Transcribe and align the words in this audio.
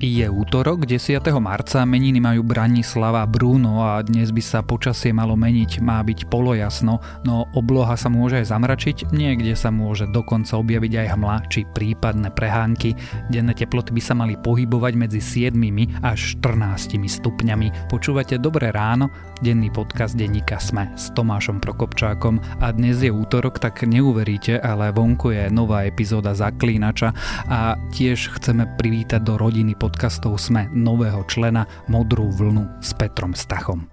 Je 0.00 0.24
útorok, 0.24 0.88
10. 0.88 1.20
marca, 1.44 1.84
meniny 1.84 2.24
majú 2.24 2.40
Branislava 2.40 3.20
Bruno 3.28 3.84
a 3.84 4.00
dnes 4.00 4.32
by 4.32 4.40
sa 4.40 4.64
počasie 4.64 5.12
malo 5.12 5.36
meniť, 5.36 5.84
má 5.84 6.00
byť 6.00 6.24
polojasno, 6.24 7.04
no 7.28 7.44
obloha 7.52 8.00
sa 8.00 8.08
môže 8.08 8.40
aj 8.40 8.48
zamračiť, 8.48 8.96
niekde 9.12 9.52
sa 9.52 9.68
môže 9.68 10.08
dokonca 10.08 10.56
objaviť 10.56 11.04
aj 11.04 11.06
hmla 11.12 11.36
či 11.52 11.68
prípadné 11.68 12.32
prehánky. 12.32 12.96
Denné 13.28 13.52
teploty 13.52 13.92
by 13.92 14.00
sa 14.00 14.16
mali 14.16 14.40
pohybovať 14.40 14.92
medzi 14.96 15.20
7 15.20 15.52
až 16.00 16.40
14 16.40 16.96
stupňami. 16.96 17.92
Počúvate 17.92 18.40
Dobré 18.40 18.72
ráno, 18.72 19.12
denný 19.44 19.68
podcast 19.68 20.16
denníka 20.16 20.56
Sme 20.56 20.88
s 20.96 21.12
Tomášom 21.12 21.60
Prokopčákom 21.60 22.40
a 22.64 22.72
dnes 22.72 23.04
je 23.04 23.12
útorok, 23.12 23.60
tak 23.60 23.84
neuveríte, 23.84 24.56
ale 24.56 24.96
vonku 24.96 25.36
je 25.36 25.52
nová 25.52 25.84
epizóda 25.84 26.32
Zaklínača 26.32 27.12
a 27.52 27.76
tiež 27.92 28.40
chceme 28.40 28.64
privítať 28.80 29.20
do 29.20 29.36
rodiny 29.36 29.76
pod 29.76 29.90
podcastov 29.90 30.38
sme 30.38 30.70
nového 30.70 31.26
člena 31.26 31.66
Modrú 31.90 32.30
vlnu 32.30 32.78
s 32.78 32.94
Petrom 32.94 33.34
Stachom. 33.34 33.90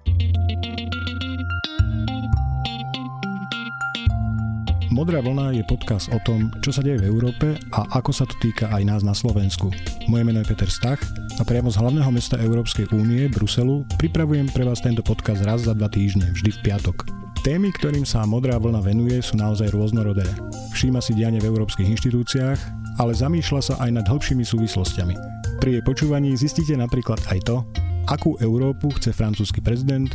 Modrá 4.88 5.20
vlna 5.20 5.52
je 5.52 5.60
podcast 5.68 6.08
o 6.08 6.18
tom, 6.24 6.48
čo 6.64 6.72
sa 6.72 6.80
deje 6.80 7.04
v 7.04 7.12
Európe 7.12 7.60
a 7.76 7.84
ako 8.00 8.08
sa 8.08 8.24
to 8.24 8.32
týka 8.40 8.72
aj 8.72 8.88
nás 8.88 9.02
na 9.04 9.12
Slovensku. 9.12 9.68
Moje 10.08 10.24
meno 10.24 10.40
je 10.40 10.48
Peter 10.48 10.64
Stach 10.72 11.04
a 11.36 11.44
priamo 11.44 11.68
z 11.68 11.76
hlavného 11.76 12.08
mesta 12.08 12.40
Európskej 12.40 12.88
únie, 12.96 13.28
Bruselu, 13.28 13.84
pripravujem 14.00 14.48
pre 14.48 14.64
vás 14.64 14.80
tento 14.80 15.04
podcast 15.04 15.44
raz 15.44 15.68
za 15.68 15.76
dva 15.76 15.92
týždne, 15.92 16.32
vždy 16.32 16.56
v 16.56 16.60
piatok. 16.64 17.04
Témy, 17.44 17.68
ktorým 17.76 18.08
sa 18.08 18.24
Modrá 18.24 18.56
vlna 18.56 18.80
venuje, 18.80 19.20
sú 19.20 19.36
naozaj 19.36 19.76
rôznorodé. 19.76 20.24
Všíma 20.72 21.04
si 21.04 21.12
dianie 21.12 21.36
v 21.36 21.52
európskych 21.52 21.84
inštitúciách, 21.92 22.60
ale 22.96 23.12
zamýšľa 23.12 23.60
sa 23.60 23.74
aj 23.84 23.90
nad 23.92 24.06
hĺbšími 24.08 24.40
súvislostiami. 24.40 25.12
Pri 25.60 25.78
jej 25.78 25.82
počúvaní 25.84 26.32
zistíte 26.32 26.72
napríklad 26.80 27.20
aj 27.28 27.44
to, 27.44 27.60
akú 28.08 28.40
Európu 28.40 28.88
chce 28.96 29.12
francúzsky 29.12 29.60
prezident, 29.60 30.08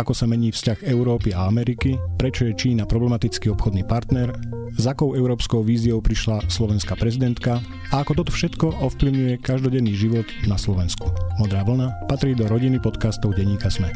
ako 0.00 0.16
sa 0.16 0.24
mení 0.24 0.48
vzťah 0.48 0.88
Európy 0.88 1.36
a 1.36 1.44
Ameriky, 1.44 2.00
prečo 2.16 2.48
je 2.48 2.56
Čína 2.56 2.88
problematický 2.88 3.52
obchodný 3.52 3.84
partner, 3.84 4.32
s 4.72 4.88
akou 4.88 5.12
európskou 5.12 5.60
víziou 5.60 6.00
prišla 6.00 6.48
slovenská 6.48 6.96
prezidentka 6.96 7.60
a 7.92 8.00
ako 8.00 8.24
toto 8.24 8.32
všetko 8.32 8.80
ovplyvňuje 8.80 9.44
každodenný 9.44 9.92
život 9.92 10.24
na 10.48 10.56
Slovensku. 10.56 11.04
Modrá 11.36 11.68
vlna 11.68 12.08
patrí 12.08 12.32
do 12.32 12.48
rodiny 12.48 12.80
podcastov 12.80 13.36
Deníka 13.36 13.68
Sme. 13.68 13.92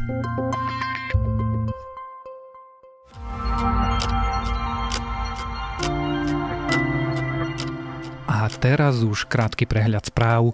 A 8.29 8.45
teraz 8.61 9.01
už 9.01 9.25
krátky 9.25 9.65
prehľad 9.65 10.05
správ 10.05 10.53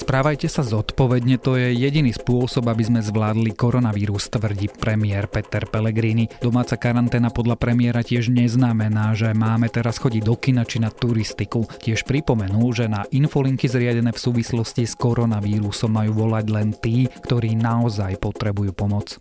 Správajte 0.00 0.48
sa 0.48 0.64
zodpovedne, 0.64 1.36
to 1.36 1.60
je 1.60 1.76
jediný 1.76 2.08
spôsob, 2.16 2.72
aby 2.72 2.88
sme 2.88 3.00
zvládli 3.04 3.52
koronavírus, 3.52 4.32
tvrdí 4.32 4.72
premiér 4.72 5.28
Peter 5.28 5.68
Pellegrini. 5.68 6.24
Domáca 6.40 6.80
karanténa 6.80 7.28
podľa 7.28 7.60
premiéra 7.60 8.00
tiež 8.00 8.32
neznamená, 8.32 9.12
že 9.12 9.36
máme 9.36 9.68
teraz 9.68 10.00
chodiť 10.00 10.22
do 10.24 10.40
kina 10.40 10.64
či 10.64 10.80
na 10.80 10.88
turistiku. 10.88 11.68
Tiež 11.84 12.08
pripomenú, 12.08 12.72
že 12.72 12.88
na 12.88 13.04
infolinky 13.12 13.68
zriadené 13.68 14.16
v 14.16 14.24
súvislosti 14.24 14.88
s 14.88 14.96
koronavírusom 14.96 15.92
majú 15.92 16.24
volať 16.24 16.46
len 16.48 16.72
tí, 16.72 17.04
ktorí 17.28 17.52
naozaj 17.60 18.16
potrebujú 18.24 18.72
pomoc. 18.72 19.20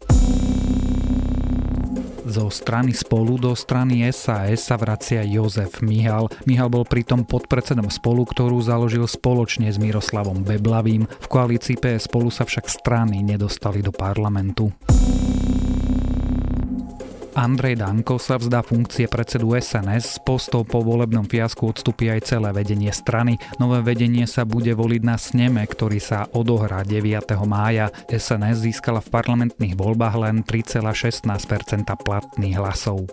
Zo 2.29 2.53
strany 2.53 2.93
spolu 2.93 3.41
do 3.41 3.57
strany 3.57 4.05
SAS 4.13 4.69
sa 4.69 4.77
vracia 4.77 5.25
Jozef 5.25 5.81
Mihal. 5.81 6.29
Mihal 6.45 6.69
bol 6.69 6.85
pritom 6.85 7.25
podpredsedom 7.25 7.89
spolu, 7.89 8.21
ktorú 8.21 8.61
založil 8.61 9.09
spoločne 9.09 9.65
s 9.65 9.81
Miroslavom 9.81 10.45
Beblavým. 10.45 11.09
V 11.09 11.25
koalícii 11.25 11.81
PS 11.81 12.05
spolu 12.05 12.29
sa 12.29 12.45
však 12.45 12.69
strany 12.69 13.25
nedostali 13.25 13.81
do 13.81 13.89
parlamentu. 13.89 14.69
Andrej 17.39 17.79
Danko 17.79 18.19
sa 18.19 18.35
vzdá 18.35 18.59
funkcie 18.59 19.07
predsedu 19.07 19.55
SNS, 19.55 20.19
z 20.19 20.27
postov 20.27 20.67
po 20.67 20.83
volebnom 20.83 21.23
fiasku 21.23 21.71
odstupí 21.71 22.11
aj 22.11 22.35
celé 22.35 22.51
vedenie 22.51 22.91
strany. 22.91 23.39
Nové 23.63 23.79
vedenie 23.79 24.27
sa 24.27 24.43
bude 24.43 24.75
voliť 24.75 25.01
na 25.07 25.15
sneme, 25.15 25.63
ktorý 25.63 26.03
sa 26.03 26.27
odohrá 26.35 26.83
9. 26.83 27.31
mája. 27.47 27.95
SNS 28.11 28.67
získala 28.67 28.99
v 28.99 29.15
parlamentných 29.15 29.79
voľbách 29.79 30.15
len 30.19 30.43
3,16% 30.43 31.23
platných 32.03 32.59
hlasov. 32.59 33.07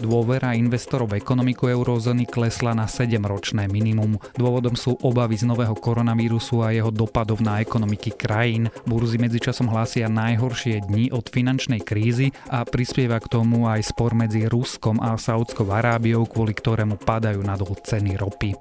Dôvera 0.00 0.56
investorov 0.56 1.12
v 1.12 1.20
ekonomiku 1.20 1.68
eurozóny 1.68 2.24
klesla 2.24 2.72
na 2.72 2.88
7-ročné 2.88 3.68
minimum. 3.68 4.16
Dôvodom 4.32 4.72
sú 4.72 4.96
obavy 5.04 5.36
z 5.36 5.44
nového 5.44 5.76
koronavírusu 5.76 6.64
a 6.64 6.72
jeho 6.72 6.88
dopadov 6.88 7.44
na 7.44 7.60
ekonomiky 7.60 8.16
krajín. 8.16 8.72
Burzy 8.88 9.20
medzičasom 9.20 9.68
hlásia 9.68 10.08
najhoršie 10.08 10.88
dni 10.88 11.12
od 11.12 11.28
finančnej 11.28 11.84
krízy 11.84 12.32
a 12.48 12.64
prispieva 12.64 13.20
k 13.20 13.28
tomu 13.28 13.68
aj 13.68 13.92
spor 13.92 14.16
medzi 14.16 14.48
Ruskom 14.48 15.04
a 15.04 15.20
Saudskou 15.20 15.68
Arábiou, 15.68 16.24
kvôli 16.24 16.56
ktorému 16.56 16.96
padajú 16.96 17.44
nadol 17.44 17.76
ceny 17.76 18.16
ropy. 18.16 18.56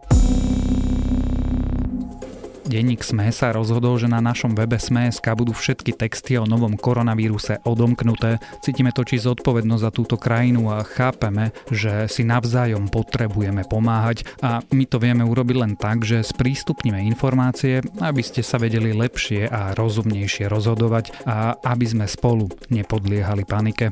Denník 2.69 3.02
SME 3.02 3.34
sa 3.34 3.50
rozhodol, 3.50 3.97
že 3.97 4.06
na 4.06 4.22
našom 4.22 4.53
webe 4.53 4.78
SME.sk 4.78 5.25
budú 5.34 5.57
všetky 5.57 5.97
texty 5.97 6.38
o 6.38 6.46
novom 6.46 6.78
koronavíruse 6.78 7.66
odomknuté. 7.66 8.38
Cítime 8.62 8.94
totiž 8.94 9.25
zodpovednosť 9.25 9.81
za 9.81 9.90
túto 9.90 10.22
krajinu 10.22 10.69
a 10.69 10.85
chápeme, 10.85 11.50
že 11.74 12.06
si 12.06 12.22
navzájom 12.22 12.85
potrebujeme 12.94 13.66
pomáhať 13.66 14.22
a 14.46 14.62
my 14.69 14.85
to 14.85 15.02
vieme 15.02 15.25
urobiť 15.25 15.56
len 15.57 15.74
tak, 15.81 16.06
že 16.06 16.22
sprístupníme 16.22 17.02
informácie, 17.09 17.81
aby 18.06 18.22
ste 18.22 18.46
sa 18.46 18.62
vedeli 18.62 18.94
lepšie 18.94 19.50
a 19.50 19.74
rozumnejšie 19.74 20.46
rozhodovať 20.46 21.25
a 21.25 21.57
aby 21.74 21.86
sme 21.90 22.06
spolu 22.06 22.53
nepodliehali 22.69 23.50
panike. 23.50 23.90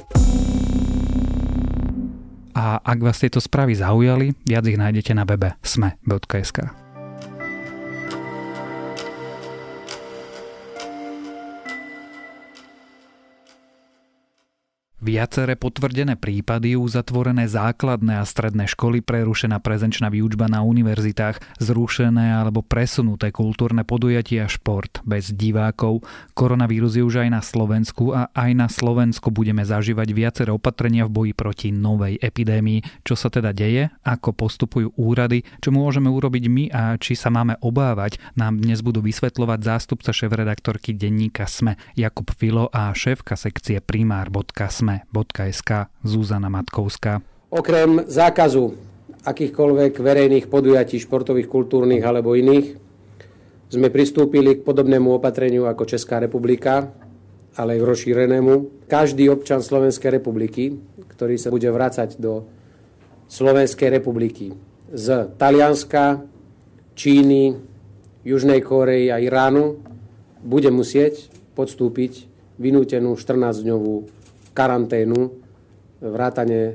A 2.54 2.78
ak 2.78 3.00
vás 3.02 3.18
tieto 3.18 3.42
správy 3.42 3.74
zaujali, 3.74 4.38
viac 4.46 4.70
ich 4.70 4.78
nájdete 4.78 5.18
na 5.18 5.26
webe 5.26 5.58
sme.sk. 5.66 6.87
Viaceré 14.98 15.54
potvrdené 15.54 16.18
prípady, 16.18 16.74
uzatvorené 16.74 17.46
základné 17.46 18.18
a 18.18 18.26
stredné 18.26 18.66
školy, 18.66 19.06
prerušená 19.06 19.62
prezenčná 19.62 20.10
výučba 20.10 20.50
na 20.50 20.66
univerzitách, 20.66 21.62
zrušené 21.62 22.34
alebo 22.34 22.66
presunuté 22.66 23.30
kultúrne 23.30 23.86
podujatia 23.86 24.50
šport 24.50 25.06
bez 25.06 25.30
divákov. 25.38 26.02
Koronavírus 26.34 26.98
je 26.98 27.06
už 27.06 27.22
aj 27.22 27.30
na 27.30 27.46
Slovensku 27.46 28.10
a 28.10 28.34
aj 28.34 28.52
na 28.58 28.66
Slovensku 28.66 29.30
budeme 29.30 29.62
zažívať 29.62 30.18
viaceré 30.18 30.50
opatrenia 30.50 31.06
v 31.06 31.14
boji 31.14 31.34
proti 31.38 31.70
novej 31.70 32.18
epidémii. 32.18 33.06
Čo 33.06 33.14
sa 33.14 33.30
teda 33.30 33.54
deje, 33.54 33.94
ako 34.02 34.34
postupujú 34.34 34.98
úrady, 34.98 35.46
čo 35.62 35.70
môžeme 35.70 36.10
urobiť 36.10 36.44
my? 36.50 36.64
A 36.74 36.98
či 36.98 37.14
sa 37.14 37.30
máme 37.30 37.54
obávať, 37.62 38.18
nám 38.34 38.58
dnes 38.58 38.82
budú 38.82 39.06
vysvetľovať 39.06 39.60
zástupca 39.62 40.10
šéf-redaktorky 40.10 40.98
denníka 40.98 41.46
SME 41.46 41.78
Jakub 41.94 42.34
Filo 42.34 42.66
a 42.74 42.90
šéfka 42.98 43.38
sekcie 43.38 43.78
primár.sme 43.78 44.87
sme.sk 44.88 45.92
Zuzana 46.08 46.48
Matkovská. 46.48 47.20
Okrem 47.52 48.08
zákazu 48.08 48.72
akýchkoľvek 49.28 50.00
verejných 50.00 50.48
podujatí 50.48 50.96
športových, 51.04 51.52
kultúrnych 51.52 52.00
alebo 52.00 52.32
iných 52.32 52.80
sme 53.68 53.92
pristúpili 53.92 54.56
k 54.56 54.64
podobnému 54.64 55.12
opatreniu 55.20 55.68
ako 55.68 55.84
Česká 55.84 56.24
republika, 56.24 56.88
ale 57.60 57.76
aj 57.76 57.84
rozšírenému. 57.84 58.88
Každý 58.88 59.28
občan 59.28 59.60
Slovenskej 59.60 60.24
republiky, 60.24 60.80
ktorý 61.12 61.36
sa 61.36 61.52
bude 61.52 61.68
vrácať 61.68 62.16
do 62.16 62.48
Slovenskej 63.28 63.92
republiky 63.92 64.56
z 64.88 65.28
Talianska, 65.36 66.24
Číny, 66.96 67.60
Južnej 68.24 68.64
Korei 68.64 69.12
a 69.12 69.20
Iránu, 69.20 69.84
bude 70.40 70.72
musieť 70.72 71.28
podstúpiť 71.60 72.32
vynútenú 72.56 73.20
14-dňovú 73.20 74.17
karanténu, 74.58 75.46
vrátane 76.02 76.62
e, 76.62 76.74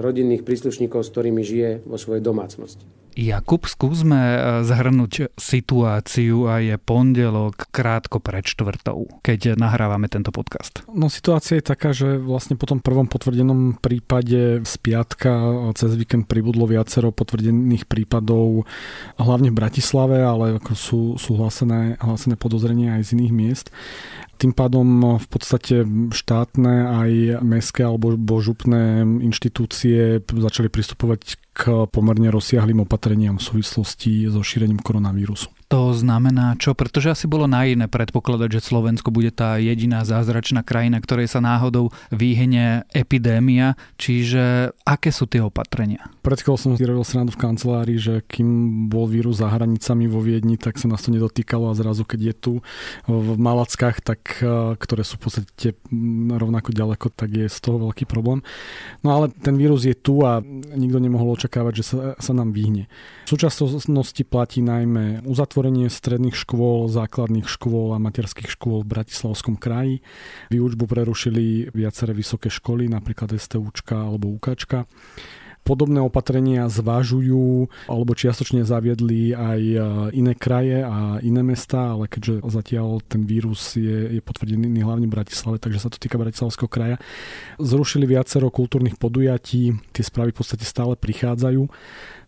rodinných 0.00 0.44
príslušníkov, 0.44 1.04
s 1.04 1.12
ktorými 1.12 1.44
žije 1.44 1.70
vo 1.84 2.00
svojej 2.00 2.24
domácnosti. 2.24 2.84
Jakub, 3.18 3.66
skúsme 3.66 4.14
e, 4.14 4.38
zhrnúť 4.62 5.34
situáciu 5.34 6.46
a 6.46 6.62
je 6.62 6.78
pondelok 6.78 7.66
krátko 7.74 8.22
pred 8.22 8.46
štvrtou, 8.46 9.10
keď 9.26 9.58
nahrávame 9.58 10.06
tento 10.06 10.30
podcast. 10.30 10.86
No 10.86 11.10
situácia 11.10 11.58
je 11.58 11.66
taká, 11.66 11.90
že 11.90 12.14
vlastne 12.14 12.54
po 12.54 12.70
tom 12.70 12.78
prvom 12.78 13.10
potvrdenom 13.10 13.82
prípade 13.82 14.62
z 14.62 14.74
piatka 14.78 15.34
cez 15.74 15.98
víkend 15.98 16.30
pribudlo 16.30 16.70
viacero 16.70 17.10
potvrdených 17.10 17.90
prípadov, 17.90 18.70
hlavne 19.18 19.50
v 19.50 19.58
Bratislave, 19.66 20.22
ale 20.22 20.62
ako 20.62 20.72
sú, 20.78 21.00
sú 21.18 21.42
hlásené, 21.42 21.98
hlásené 21.98 22.38
podozrenia 22.38 23.02
aj 23.02 23.10
z 23.10 23.18
iných 23.18 23.34
miest. 23.34 23.66
Tým 24.38 24.54
pádom 24.54 25.18
v 25.18 25.26
podstate 25.26 25.82
štátne 26.14 26.74
aj 26.86 27.42
mestské 27.42 27.82
alebo 27.82 28.14
župné 28.38 29.02
inštitúcie 29.02 30.22
začali 30.22 30.70
pristupovať 30.70 31.20
k 31.50 31.90
pomerne 31.90 32.30
rozsiahlým 32.30 32.86
opatreniam 32.86 33.42
v 33.42 33.46
súvislosti 33.50 34.30
so 34.30 34.38
šírením 34.38 34.78
koronavírusu 34.78 35.57
to 35.68 35.92
znamená 35.92 36.56
čo? 36.56 36.72
Pretože 36.72 37.12
asi 37.12 37.28
bolo 37.28 37.44
naivné 37.44 37.92
predpokladať, 37.92 38.56
že 38.56 38.64
Slovensko 38.72 39.12
bude 39.12 39.28
tá 39.28 39.60
jediná 39.60 40.00
zázračná 40.00 40.64
krajina, 40.64 40.96
ktorej 40.96 41.28
sa 41.28 41.44
náhodou 41.44 41.92
vyhne 42.08 42.88
epidémia. 42.96 43.76
Čiže 44.00 44.72
aké 44.88 45.12
sú 45.12 45.28
tie 45.28 45.44
opatrenia? 45.44 46.08
Pred 46.24 46.40
chvíľou 46.40 46.56
som 46.56 46.72
si 46.72 46.88
robil 46.88 47.04
srandu 47.04 47.36
v 47.36 47.40
kancelárii, 47.44 48.00
že 48.00 48.24
kým 48.24 48.48
bol 48.88 49.12
vírus 49.12 49.44
za 49.44 49.52
hranicami 49.52 50.08
vo 50.08 50.24
Viedni, 50.24 50.56
tak 50.56 50.80
sa 50.80 50.88
nás 50.88 51.04
to 51.04 51.12
nedotýkalo 51.12 51.68
a 51.68 51.76
zrazu 51.76 52.08
keď 52.08 52.20
je 52.32 52.34
tu 52.34 52.52
v 53.04 53.28
Malackách, 53.36 54.00
tak, 54.00 54.40
e, 54.40 54.72
ktoré 54.72 55.04
sú 55.04 55.20
v 55.20 55.22
podstate 55.28 55.68
rovnako 56.32 56.72
ďaleko, 56.72 57.12
tak 57.12 57.28
je 57.28 57.44
z 57.44 57.58
toho 57.60 57.76
veľký 57.76 58.08
problém. 58.08 58.40
No 59.04 59.20
ale 59.20 59.28
ten 59.36 59.60
vírus 59.60 59.84
je 59.84 59.92
tu 59.92 60.24
a 60.24 60.40
nikto 60.72 60.96
nemohol 60.96 61.36
očakávať, 61.36 61.72
že 61.76 61.84
sa, 61.84 61.96
sa 62.16 62.32
nám 62.32 62.56
vyhne. 62.56 62.88
V 63.28 63.36
súčasnosti 63.36 64.24
platí 64.24 64.64
najmä 64.64 65.28
uzatvorenie 65.28 65.57
stredných 65.90 66.36
škôl, 66.38 66.86
základných 66.86 67.48
škôl 67.50 67.96
a 67.96 67.98
materských 67.98 68.52
škôl 68.52 68.86
v 68.86 68.90
Bratislavskom 68.94 69.58
kraji. 69.58 70.04
Výučbu 70.54 70.86
prerušili 70.86 71.74
viaceré 71.74 72.14
vysoké 72.14 72.46
školy, 72.52 72.86
napríklad 72.86 73.34
STUčka 73.34 74.06
alebo 74.06 74.30
UKčka. 74.38 74.86
Podobné 75.68 76.00
opatrenia 76.00 76.64
zvážujú 76.72 77.68
alebo 77.92 78.16
čiastočne 78.16 78.64
zaviedli 78.64 79.36
aj 79.36 79.60
e, 79.60 79.76
iné 80.16 80.32
kraje 80.32 80.80
a 80.80 81.20
iné 81.20 81.44
mesta, 81.44 81.92
ale 81.92 82.08
keďže 82.08 82.40
zatiaľ 82.48 83.04
ten 83.04 83.28
vírus 83.28 83.76
je, 83.76 84.16
je 84.16 84.20
potvrdený 84.24 84.80
hlavne 84.80 85.04
v 85.04 85.12
Bratislave, 85.20 85.60
takže 85.60 85.84
sa 85.84 85.92
to 85.92 86.00
týka 86.00 86.16
Bratislavského 86.16 86.72
kraja. 86.72 86.96
Zrušili 87.60 88.08
viacero 88.08 88.48
kultúrnych 88.48 88.96
podujatí, 88.96 89.76
tie 89.92 90.04
správy 90.06 90.32
v 90.32 90.40
podstate 90.40 90.64
stále 90.64 90.96
prichádzajú. 90.96 91.68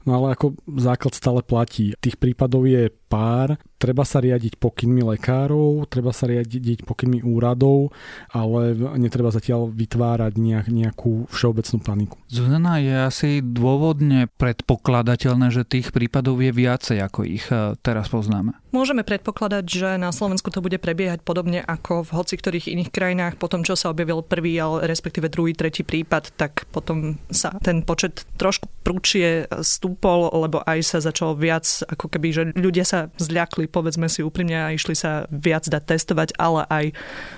No 0.08 0.16
ale 0.16 0.32
ako 0.32 0.56
základ 0.80 1.12
stále 1.12 1.40
platí. 1.44 1.92
Tých 2.00 2.16
prípadov 2.16 2.64
je 2.64 2.88
pár. 3.10 3.60
Treba 3.80 4.04
sa 4.04 4.20
riadiť 4.20 4.60
pokynmi 4.60 5.00
lekárov, 5.02 5.88
treba 5.88 6.12
sa 6.12 6.28
riadiť 6.28 6.84
pokynmi 6.84 7.24
úradov, 7.24 7.96
ale 8.30 8.76
netreba 9.00 9.32
zatiaľ 9.32 9.72
vytvárať 9.72 10.36
nejak, 10.36 10.66
nejakú 10.68 11.26
všeobecnú 11.32 11.78
paniku. 11.80 12.16
Zuzana, 12.28 12.76
je 12.78 12.94
asi 13.08 13.30
dôvodne 13.40 14.28
predpokladateľné, 14.36 15.48
že 15.48 15.64
tých 15.64 15.96
prípadov 15.96 16.44
je 16.44 16.52
viacej, 16.52 16.98
ako 17.00 17.20
ich 17.24 17.48
e, 17.48 17.74
teraz 17.80 18.12
poznáme. 18.12 18.52
Môžeme 18.70 19.02
predpokladať, 19.02 19.64
že 19.66 19.90
na 19.98 20.14
Slovensku 20.14 20.46
to 20.54 20.62
bude 20.62 20.78
prebiehať 20.78 21.26
podobne 21.26 21.58
ako 21.58 22.06
v 22.06 22.10
hoci 22.14 22.38
ktorých 22.38 22.70
iných 22.70 22.94
krajinách. 22.94 23.34
Po 23.34 23.50
tom, 23.50 23.66
čo 23.66 23.74
sa 23.74 23.90
objavil 23.90 24.22
prvý, 24.22 24.54
ale 24.62 24.86
respektíve 24.86 25.26
druhý, 25.26 25.58
tretí 25.58 25.82
prípad, 25.82 26.38
tak 26.38 26.70
potom 26.70 27.18
sa 27.34 27.50
ten 27.66 27.82
počet 27.82 28.22
trošku 28.38 28.70
prúčie 28.86 29.50
stúpol, 29.66 30.30
lebo 30.30 30.62
aj 30.62 30.86
sa 30.86 30.98
začalo 31.02 31.34
viac, 31.34 31.66
ako 31.90 32.06
keby, 32.14 32.28
že 32.30 32.42
ľudia 32.54 32.86
sa 32.86 33.10
zľakli 33.18 33.66
povedzme 33.66 34.06
si 34.06 34.22
úprimne, 34.22 34.54
a 34.54 34.70
išli 34.70 34.94
sa 34.94 35.26
viac 35.34 35.66
dať 35.66 35.82
testovať, 35.90 36.38
ale 36.38 36.62
aj 36.70 36.84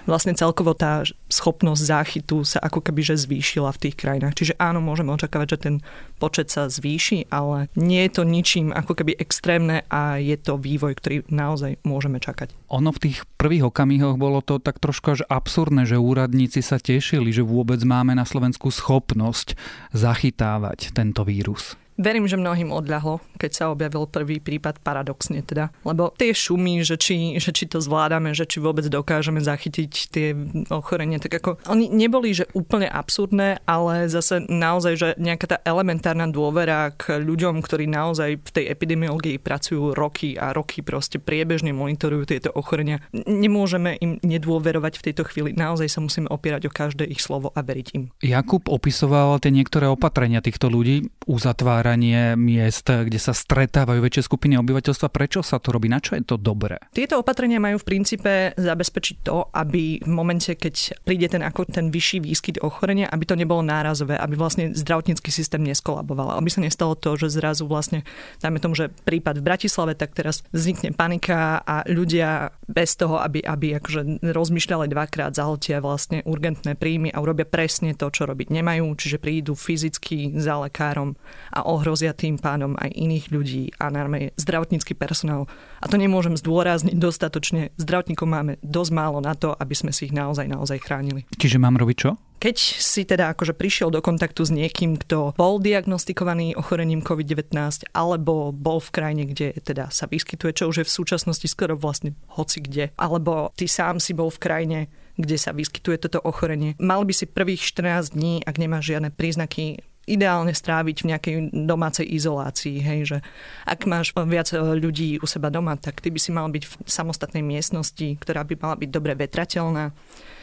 vlastne 0.05 0.37
celkovo 0.37 0.77
tá 0.77 1.01
schopnosť 1.33 1.83
záchytu 1.83 2.45
sa 2.45 2.61
ako 2.61 2.85
keby 2.85 3.01
že 3.09 3.25
zvýšila 3.25 3.73
v 3.73 3.89
tých 3.89 3.97
krajinách. 3.97 4.37
Čiže 4.37 4.55
áno, 4.61 4.85
môžeme 4.85 5.17
očakávať, 5.17 5.57
že 5.57 5.63
ten 5.65 5.75
počet 6.21 6.53
sa 6.53 6.69
zvýši, 6.69 7.33
ale 7.33 7.73
nie 7.75 8.05
je 8.07 8.21
to 8.21 8.23
ničím 8.23 8.69
ako 8.71 9.01
keby 9.01 9.17
extrémne 9.17 9.83
a 9.89 10.21
je 10.21 10.37
to 10.39 10.61
vývoj, 10.61 10.95
ktorý 11.01 11.22
naozaj 11.29 11.79
môžeme 11.85 12.23
čakať. 12.23 12.55
Ono 12.73 12.91
v 12.95 13.03
tých 13.11 13.29
prvých 13.37 13.69
okamihoch 13.69 14.17
bolo 14.17 14.41
to 14.41 14.57
tak 14.57 14.81
trošku 14.81 15.19
až 15.19 15.21
absurdné, 15.29 15.85
že 15.85 16.01
úradníci 16.01 16.65
sa 16.65 16.81
tešili, 16.81 17.35
že 17.35 17.45
vôbec 17.45 17.83
máme 17.85 18.17
na 18.17 18.25
Slovensku 18.25 18.73
schopnosť 18.73 19.55
zachytávať 19.93 20.95
tento 20.97 21.23
vírus. 21.27 21.77
Verím, 22.03 22.27
že 22.27 22.35
mnohým 22.35 22.75
odľahlo, 22.75 23.23
keď 23.39 23.51
sa 23.55 23.71
objavil 23.71 24.11
prvý 24.11 24.43
prípad 24.43 24.83
paradoxne 24.83 25.39
teda. 25.47 25.71
Lebo 25.87 26.11
tie 26.19 26.35
šumy, 26.35 26.83
že 26.83 26.99
či, 26.99 27.39
že 27.39 27.55
či 27.55 27.71
to 27.71 27.79
zvládame, 27.79 28.35
že 28.35 28.43
či 28.43 28.59
vôbec 28.59 28.83
dokážeme 28.91 29.39
zachytiť 29.39 29.93
tie 30.11 30.35
ochorenie, 30.67 31.23
tak 31.23 31.39
ako 31.39 31.63
oni 31.71 31.87
neboli, 31.87 32.35
že 32.35 32.51
úplne 32.59 32.91
absurdné, 32.91 33.63
ale 33.63 34.11
zase 34.11 34.43
naozaj, 34.51 34.95
že 34.99 35.09
nejaká 35.15 35.47
tá 35.47 35.59
elementárna 35.63 36.27
dôvera 36.27 36.91
k 36.91 37.23
ľuďom, 37.23 37.63
ktorí 37.63 37.87
naozaj 37.87 38.43
v 38.43 38.51
tej 38.51 38.65
epidemiológii 38.67 39.39
pracujú 39.39 39.95
roky 39.95 40.35
a 40.35 40.51
roky 40.51 40.83
proste 40.83 41.23
priebežne 41.23 41.71
monitorujú 41.71 42.27
tieto 42.27 42.51
ochorenia. 42.51 42.99
Nemôžeme 43.15 43.95
im 44.03 44.19
nedôverovať 44.27 44.99
v 44.99 45.05
tejto 45.07 45.23
chvíli. 45.31 45.55
Naozaj 45.55 45.87
sa 45.87 46.03
musíme 46.03 46.27
opierať 46.27 46.67
o 46.67 46.75
každé 46.75 47.07
ich 47.07 47.23
slovo 47.23 47.55
a 47.55 47.63
veriť 47.63 47.87
im. 47.95 48.11
Jakub 48.27 48.67
opisoval 48.67 49.39
tie 49.39 49.55
niektoré 49.55 49.87
opatrenia 49.87 50.43
týchto 50.43 50.67
ľudí, 50.67 51.07
uzatvárať 51.31 51.92
vytváranie 51.93 52.41
miest, 52.41 52.89
kde 52.89 53.21
sa 53.21 53.37
stretávajú 53.37 54.01
väčšie 54.01 54.25
skupiny 54.25 54.57
obyvateľstva. 54.57 55.13
Prečo 55.13 55.45
sa 55.45 55.61
to 55.61 55.77
robí? 55.77 55.93
Na 55.93 56.01
čo 56.01 56.17
je 56.17 56.25
to 56.25 56.41
dobré? 56.41 56.81
Tieto 56.97 57.21
opatrenia 57.21 57.61
majú 57.61 57.77
v 57.81 57.89
princípe 57.89 58.33
zabezpečiť 58.57 59.17
to, 59.21 59.53
aby 59.53 60.01
v 60.01 60.11
momente, 60.13 60.57
keď 60.57 61.05
príde 61.05 61.29
ten, 61.29 61.45
ako 61.45 61.69
ten 61.69 61.93
vyšší 61.93 62.25
výskyt 62.25 62.57
ochorenia, 62.65 63.13
aby 63.13 63.29
to 63.29 63.37
nebolo 63.37 63.61
nárazové, 63.61 64.17
aby 64.17 64.35
vlastne 64.41 64.73
zdravotnícky 64.73 65.29
systém 65.29 65.61
neskolaboval. 65.61 66.33
Aby 66.33 66.49
sa 66.49 66.65
nestalo 66.65 66.97
to, 66.97 67.13
že 67.21 67.37
zrazu 67.37 67.69
vlastne, 67.69 68.09
dajme 68.41 68.57
tomu, 68.63 68.73
že 68.73 68.89
prípad 68.89 69.45
v 69.45 69.47
Bratislave, 69.53 69.93
tak 69.93 70.17
teraz 70.17 70.41
vznikne 70.55 70.97
panika 70.97 71.61
a 71.61 71.85
ľudia 71.85 72.57
bez 72.65 72.97
toho, 72.97 73.21
aby, 73.21 73.45
aby 73.45 73.77
akože 73.77 74.25
rozmýšľali 74.33 74.89
dvakrát, 74.89 75.37
zahltia 75.37 75.85
vlastne 75.85 76.25
urgentné 76.25 76.73
príjmy 76.73 77.13
a 77.13 77.21
urobia 77.21 77.45
presne 77.45 77.93
to, 77.93 78.09
čo 78.09 78.25
robiť 78.25 78.49
nemajú, 78.49 78.89
čiže 78.97 79.21
prídu 79.21 79.53
fyzicky 79.53 80.41
za 80.41 80.57
lekárom 80.65 81.15
a 81.53 81.69
ohrozia 81.83 82.15
tým 82.15 82.39
pádom 82.39 82.79
aj 82.79 82.95
iných 82.95 83.27
ľudí 83.35 83.75
a 83.83 83.91
najmä 83.91 84.39
zdravotnícky 84.39 84.95
personál. 84.95 85.51
A 85.83 85.91
to 85.91 85.99
nemôžem 85.99 86.39
zdôrazniť 86.39 86.95
dostatočne. 86.95 87.75
Zdravotníkov 87.75 88.31
máme 88.31 88.53
dosť 88.63 88.91
málo 88.95 89.19
na 89.19 89.35
to, 89.35 89.51
aby 89.59 89.75
sme 89.75 89.91
si 89.91 90.07
ich 90.07 90.15
naozaj, 90.15 90.47
naozaj 90.47 90.79
chránili. 90.79 91.27
Čiže 91.35 91.59
mám 91.59 91.75
robiť 91.75 91.97
čo? 91.99 92.15
Keď 92.39 92.59
si 92.59 93.07
teda 93.07 93.35
akože 93.35 93.55
prišiel 93.55 93.95
do 93.95 94.03
kontaktu 94.03 94.43
s 94.43 94.51
niekým, 94.51 94.99
kto 94.99 95.35
bol 95.39 95.63
diagnostikovaný 95.63 96.59
ochorením 96.59 97.03
COVID-19 97.03 97.55
alebo 97.95 98.51
bol 98.51 98.83
v 98.83 98.91
krajine, 98.91 99.23
kde 99.31 99.55
teda 99.63 99.95
sa 99.95 100.11
vyskytuje, 100.11 100.51
čo 100.51 100.67
už 100.67 100.83
je 100.83 100.87
v 100.87 100.95
súčasnosti 101.03 101.47
skoro 101.47 101.79
vlastne 101.79 102.19
hoci 102.35 102.59
kde, 102.59 102.91
alebo 102.99 103.55
ty 103.55 103.71
sám 103.71 104.03
si 104.03 104.11
bol 104.11 104.27
v 104.27 104.43
krajine, 104.43 104.79
kde 105.15 105.39
sa 105.39 105.55
vyskytuje 105.55 106.03
toto 106.03 106.19
ochorenie. 106.19 106.75
Mal 106.83 107.07
by 107.07 107.15
si 107.15 107.31
prvých 107.31 107.63
14 107.63 108.19
dní, 108.19 108.43
ak 108.43 108.59
nemáš 108.59 108.91
žiadne 108.91 109.15
príznaky 109.15 109.92
ideálne 110.07 110.51
stráviť 110.51 110.97
v 111.03 111.09
nejakej 111.15 111.35
domácej 111.55 112.07
izolácii. 112.07 112.77
Hej, 112.83 113.01
že 113.07 113.19
ak 113.63 113.87
máš 113.87 114.11
viac 114.15 114.51
e, 114.51 114.59
ľudí 114.59 115.23
u 115.23 115.27
seba 115.27 115.49
doma, 115.49 115.79
tak 115.79 116.03
ty 116.03 116.11
by 116.11 116.19
si 116.19 116.31
mal 116.35 116.51
byť 116.51 116.65
v 116.67 116.75
samostatnej 116.87 117.45
miestnosti, 117.45 118.19
ktorá 118.19 118.43
by 118.43 118.55
mala 118.59 118.77
byť 118.79 118.91
dobre 118.91 119.15
vetrateľná. 119.15 119.95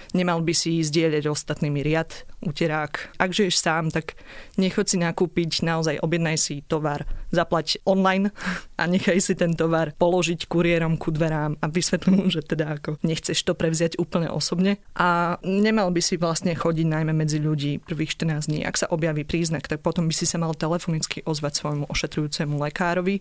Nemal 0.09 0.41
by 0.41 0.53
si 0.57 0.81
zdieľať 0.81 1.29
ostatnými 1.29 1.85
riad, 1.85 2.25
uterák. 2.41 3.21
Ak 3.21 3.29
žiješ 3.29 3.61
sám, 3.61 3.93
tak 3.93 4.17
nechoď 4.57 4.85
si 4.89 4.97
nakúpiť, 4.97 5.61
naozaj 5.61 6.01
objednaj 6.01 6.37
si 6.41 6.65
tovar, 6.65 7.05
zaplať 7.29 7.77
online 7.85 8.33
a 8.79 8.88
nechaj 8.88 9.19
si 9.19 9.33
ten 9.36 9.51
tovar 9.51 9.91
položiť 10.00 10.48
kuriérom 10.48 10.95
ku 10.95 11.12
dverám 11.12 11.59
a 11.59 11.65
vysvetli 11.67 12.15
mu, 12.15 12.31
že 12.31 12.39
teda 12.39 12.79
ako 12.79 12.95
nechceš 13.03 13.43
to 13.43 13.51
prevziať 13.51 14.00
úplne 14.00 14.31
osobne. 14.31 14.79
A 14.95 15.36
nemal 15.43 15.91
by 15.91 16.00
si 16.00 16.15
vlastne 16.15 16.55
chodiť 16.55 16.88
najmä 16.88 17.12
medzi 17.12 17.43
ľudí 17.43 17.83
prvých 17.83 18.15
14 18.15 18.48
dní. 18.48 18.63
Ak 18.63 18.79
sa 18.79 18.88
objaví 18.88 19.27
príznak, 19.27 19.67
tak 19.67 19.83
potom 19.83 20.07
by 20.07 20.15
si 20.15 20.24
sa 20.24 20.39
mal 20.39 20.55
telefonicky 20.55 21.19
ozvať 21.27 21.59
svojmu 21.59 21.86
ošetrujúcemu 21.91 22.55
lekárovi. 22.55 23.19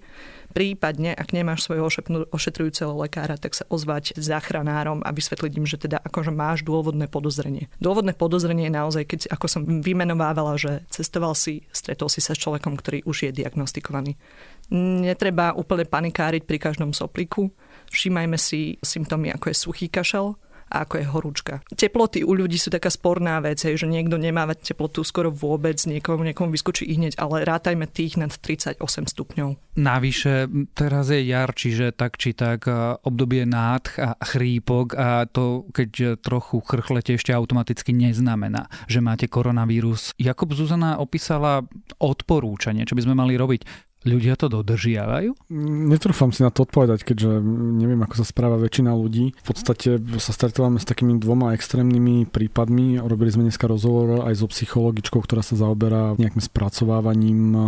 Prípadne, 0.55 1.13
ak 1.13 1.35
nemáš 1.35 1.67
svojho 1.67 1.91
ošetrujúceho 2.33 2.95
lekára, 2.97 3.37
tak 3.37 3.53
sa 3.53 3.69
ozvať 3.69 4.17
záchranárom 4.17 5.05
a 5.05 5.11
vysvetliť 5.13 5.53
im, 5.59 5.67
že 5.69 5.77
teda 5.77 6.01
akože 6.01 6.33
máš 6.33 6.65
dôvodné 6.65 7.11
podozrenie. 7.11 7.69
Dôvodné 7.83 8.17
podozrenie 8.17 8.71
je 8.71 8.79
naozaj 8.79 9.05
keď 9.09 9.21
ako 9.33 9.47
som 9.49 9.63
vymenovávala, 9.65 10.61
že 10.61 10.85
cestoval 10.93 11.33
si, 11.33 11.65
stretol 11.73 12.13
si 12.13 12.21
sa 12.21 12.37
s 12.37 12.41
človekom, 12.45 12.77
ktorý 12.77 13.05
už 13.09 13.29
je 13.29 13.31
diagnostikovaný. 13.33 14.21
Netreba 14.69 15.48
úplne 15.57 15.89
panikáriť 15.89 16.45
pri 16.49 16.59
každom 16.61 16.97
sopliku. 16.97 17.53
Všímajme 17.89 18.37
si 18.37 18.77
symptómy, 18.85 19.33
ako 19.33 19.53
je 19.53 19.57
suchý 19.57 19.87
kašel, 19.89 20.37
a 20.69 20.85
ako 20.85 21.01
je 21.01 21.07
horúčka. 21.09 21.55
Teploty 21.73 22.21
u 22.21 22.37
ľudí 22.37 22.61
sú 22.61 22.69
taká 22.69 22.93
sporná 22.93 23.41
vec, 23.41 23.57
že 23.65 23.89
niekto 23.89 24.21
nemá 24.21 24.45
teplotu 24.53 25.01
skoro 25.01 25.33
vôbec, 25.33 25.81
niekomu, 25.81 26.29
niekomu 26.29 26.53
vyskočí 26.53 26.85
i 26.85 27.01
hneď, 27.01 27.17
ale 27.17 27.49
rátajme 27.49 27.89
tých 27.89 28.21
nad 28.21 28.29
38 28.29 28.77
stupňov. 28.85 29.57
Navyše, 29.81 30.45
teraz 30.77 31.09
je 31.09 31.25
jar, 31.25 31.57
čiže 31.57 31.97
tak 31.97 32.21
či 32.21 32.37
tak 32.37 32.69
obdobie 33.01 33.49
nádch 33.49 33.97
a 33.97 34.13
chrípok 34.21 34.93
a 34.93 35.25
to, 35.25 35.65
keď 35.73 36.21
trochu 36.21 36.61
chrchlete, 36.61 37.17
ešte 37.17 37.33
automaticky 37.33 37.97
neznamená, 37.97 38.69
že 38.93 39.01
máte 39.01 39.25
koronavírus. 39.25 40.13
Jakub 40.21 40.53
Zuzana 40.53 41.01
opísala 41.01 41.65
odporúčanie, 41.97 42.85
čo 42.85 42.93
by 42.93 43.09
sme 43.09 43.17
mali 43.17 43.41
robiť 43.41 43.88
Ľudia 44.09 44.41
to 44.41 44.49
dodržiavajú? 44.49 45.53
Netrúfam 45.93 46.33
si 46.33 46.41
na 46.41 46.49
to 46.49 46.65
odpovedať, 46.65 47.05
keďže 47.05 47.45
neviem, 47.77 48.01
ako 48.01 48.25
sa 48.25 48.25
správa 48.25 48.57
väčšina 48.57 48.97
ľudí. 48.97 49.37
V 49.37 49.45
podstate 49.45 50.01
sa 50.17 50.33
stretávame 50.33 50.81
s 50.81 50.89
takými 50.89 51.21
dvoma 51.21 51.53
extrémnymi 51.53 52.25
prípadmi. 52.33 52.97
Robili 53.05 53.29
sme 53.29 53.45
dneska 53.45 53.69
rozhovor 53.69 54.25
aj 54.25 54.41
so 54.41 54.49
psychologičkou, 54.49 55.21
ktorá 55.21 55.45
sa 55.45 55.61
zaoberá 55.61 56.17
nejakým 56.17 56.41
spracovávaním 56.41 57.41
e, 57.53 57.61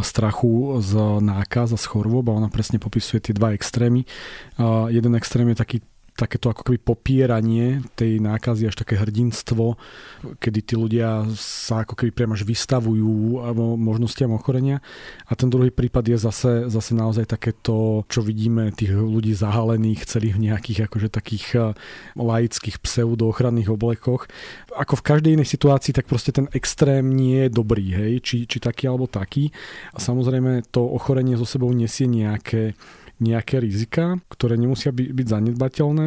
strachu 0.00 0.78
z 0.80 0.92
nákaz 1.20 1.74
a 1.74 1.78
z 1.78 1.86
chorôb 1.90 2.30
a 2.30 2.36
ona 2.38 2.48
presne 2.48 2.78
popisuje 2.78 3.18
tie 3.18 3.34
dva 3.34 3.52
extrémy. 3.54 4.06
Jeden 4.88 5.12
extrém 5.18 5.48
je 5.50 5.58
taký 5.58 5.78
takéto 6.18 6.50
ako 6.50 6.66
keby 6.66 6.82
popieranie 6.82 7.86
tej 7.94 8.18
nákazy, 8.18 8.66
až 8.66 8.74
také 8.82 8.98
hrdinstvo, 8.98 9.78
kedy 10.42 10.60
tí 10.66 10.74
ľudia 10.74 11.30
sa 11.38 11.86
ako 11.86 11.94
keby 11.94 12.10
priamo 12.10 12.34
až 12.34 12.42
vystavujú 12.42 13.38
možnostiam 13.78 14.34
ochorenia. 14.34 14.82
A 15.30 15.38
ten 15.38 15.46
druhý 15.46 15.70
prípad 15.70 16.10
je 16.10 16.18
zase, 16.18 16.66
zase 16.66 16.92
naozaj 16.98 17.30
takéto, 17.30 18.02
čo 18.10 18.26
vidíme 18.26 18.74
tých 18.74 18.98
ľudí 18.98 19.30
zahalených 19.30 20.10
celých 20.10 20.34
v 20.34 20.44
nejakých 20.50 20.90
akože 20.90 21.08
takých 21.14 21.46
eh, 21.54 21.62
laických 22.18 22.82
pseudoochranných 22.82 23.70
oblekoch. 23.70 24.26
Ako 24.74 24.98
v 24.98 25.06
každej 25.06 25.34
inej 25.38 25.48
situácii, 25.54 25.94
tak 25.94 26.10
proste 26.10 26.34
ten 26.34 26.50
extrém 26.50 27.14
nie 27.14 27.46
je 27.46 27.54
dobrý, 27.54 27.94
hej, 27.94 28.12
či, 28.26 28.36
či 28.50 28.58
taký 28.58 28.90
alebo 28.90 29.06
taký. 29.06 29.54
A 29.94 30.02
samozrejme 30.02 30.66
to 30.74 30.82
ochorenie 30.82 31.38
so 31.38 31.46
sebou 31.46 31.70
nesie 31.70 32.10
nejaké 32.10 32.74
nejaké 33.18 33.58
rizika, 33.58 34.18
ktoré 34.30 34.54
nemusia 34.54 34.94
byť, 34.94 35.08
byť 35.10 35.26
zanedbateľné. 35.26 36.06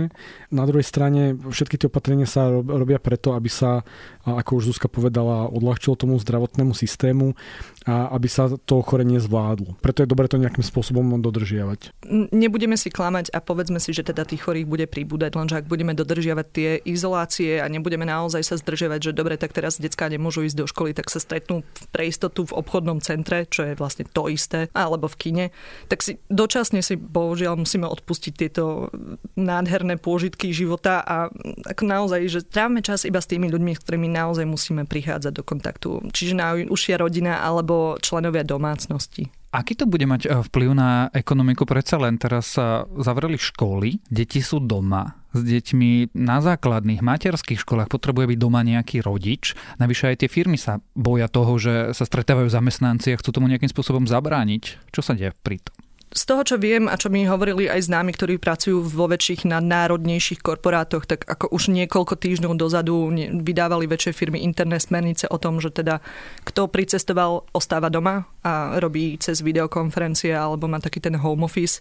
Na 0.56 0.64
druhej 0.64 0.88
strane 0.88 1.36
všetky 1.36 1.76
tie 1.76 1.88
opatrenia 1.92 2.28
sa 2.28 2.48
robia 2.52 3.04
preto, 3.04 3.36
aby 3.36 3.52
sa, 3.52 3.84
ako 4.24 4.64
už 4.64 4.72
Zuzka 4.72 4.88
povedala, 4.88 5.52
odľahčilo 5.52 6.00
tomu 6.00 6.16
zdravotnému 6.16 6.72
systému 6.72 7.36
a 7.84 8.14
aby 8.16 8.28
sa 8.32 8.48
to 8.48 8.80
ochorenie 8.80 9.20
zvládlo. 9.20 9.76
Preto 9.84 10.06
je 10.06 10.12
dobré 10.12 10.32
to 10.32 10.40
nejakým 10.40 10.64
spôsobom 10.64 11.20
dodržiavať. 11.20 11.92
Nebudeme 12.32 12.80
si 12.80 12.94
klamať 12.94 13.34
a 13.36 13.44
povedzme 13.44 13.82
si, 13.82 13.92
že 13.92 14.08
teda 14.08 14.24
tých 14.24 14.48
chorých 14.48 14.70
bude 14.70 14.86
pribúdať, 14.88 15.36
lenže 15.36 15.60
ak 15.60 15.68
budeme 15.68 15.98
dodržiavať 15.98 16.48
tie 16.54 16.70
izolácie 16.88 17.60
a 17.60 17.68
nebudeme 17.68 18.08
naozaj 18.08 18.46
sa 18.46 18.56
zdržiavať, 18.56 19.12
že 19.12 19.18
dobre, 19.18 19.36
tak 19.36 19.52
teraz 19.52 19.82
detská 19.82 20.08
nemôžu 20.08 20.46
ísť 20.46 20.58
do 20.62 20.66
školy, 20.70 20.94
tak 20.94 21.10
sa 21.10 21.18
stretnú 21.18 21.66
pre 21.90 22.08
istotu 22.08 22.46
v 22.46 22.56
obchodnom 22.56 23.02
centre, 23.02 23.50
čo 23.50 23.66
je 23.66 23.74
vlastne 23.74 24.06
to 24.06 24.30
isté, 24.30 24.70
alebo 24.78 25.10
v 25.10 25.18
kine, 25.18 25.46
tak 25.90 26.06
si 26.06 26.22
dočasne 26.30 26.86
si 26.86 27.01
bohužiaľ 27.02 27.58
musíme 27.58 27.90
odpustiť 27.90 28.34
tieto 28.38 28.94
nádherné 29.34 29.98
pôžitky 29.98 30.54
života 30.54 31.02
a 31.02 31.34
ako 31.66 31.84
naozaj, 31.90 32.22
že 32.30 32.40
trávame 32.46 32.86
čas 32.86 33.10
iba 33.10 33.18
s 33.18 33.30
tými 33.30 33.50
ľuďmi, 33.50 33.74
s 33.74 33.82
ktorými 33.82 34.08
naozaj 34.14 34.46
musíme 34.46 34.86
prichádzať 34.86 35.34
do 35.34 35.44
kontaktu. 35.44 35.90
Čiže 36.14 36.38
najúžšia 36.38 37.02
rodina 37.02 37.42
alebo 37.42 37.98
členovia 38.00 38.46
domácnosti. 38.46 39.34
Aký 39.52 39.76
to 39.76 39.84
bude 39.84 40.08
mať 40.08 40.22
eh, 40.30 40.40
vplyv 40.48 40.70
na 40.72 41.12
ekonomiku? 41.12 41.68
Predsa 41.68 42.00
len 42.00 42.16
teraz 42.16 42.56
sa 42.56 42.88
zavreli 42.96 43.36
školy, 43.36 44.00
deti 44.08 44.40
sú 44.40 44.64
doma 44.64 45.22
s 45.32 45.42
deťmi 45.48 46.12
na 46.16 46.44
základných 46.44 47.00
materských 47.00 47.64
školách 47.64 47.88
potrebuje 47.88 48.36
byť 48.36 48.40
doma 48.40 48.68
nejaký 48.68 49.00
rodič. 49.00 49.56
Navyše 49.80 50.12
aj 50.12 50.16
tie 50.24 50.30
firmy 50.32 50.60
sa 50.60 50.84
boja 50.92 51.32
toho, 51.32 51.56
že 51.56 51.96
sa 51.96 52.04
stretávajú 52.04 52.52
zamestnanci 52.52 53.16
a 53.16 53.20
chcú 53.20 53.32
tomu 53.32 53.48
nejakým 53.48 53.72
spôsobom 53.72 54.04
zabrániť. 54.04 54.92
Čo 54.92 55.02
sa 55.02 55.16
deje 55.16 55.32
pri 55.40 55.64
tom? 55.64 55.76
Z 56.12 56.24
toho, 56.28 56.44
čo 56.44 56.56
viem 56.60 56.92
a 56.92 57.00
čo 57.00 57.08
mi 57.08 57.24
hovorili 57.24 57.72
aj 57.72 57.88
známi, 57.88 58.12
ktorí 58.12 58.36
pracujú 58.36 58.84
vo 58.84 59.08
väčších 59.08 59.48
nadnárodnejších 59.48 60.44
korporátoch, 60.44 61.08
tak 61.08 61.24
ako 61.24 61.48
už 61.56 61.72
niekoľko 61.72 62.20
týždňov 62.20 62.60
dozadu 62.60 63.08
vydávali 63.40 63.88
väčšie 63.88 64.12
firmy 64.12 64.44
interné 64.44 64.76
smernice 64.76 65.32
o 65.32 65.40
tom, 65.40 65.64
že 65.64 65.72
teda 65.72 66.04
kto 66.44 66.68
pricestoval, 66.68 67.48
ostáva 67.56 67.88
doma 67.88 68.28
a 68.44 68.76
robí 68.84 69.16
cez 69.24 69.40
videokonferencie 69.40 70.36
alebo 70.36 70.68
má 70.68 70.84
taký 70.84 71.00
ten 71.00 71.16
home 71.16 71.48
office. 71.48 71.80